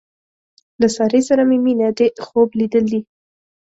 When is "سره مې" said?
1.29-1.57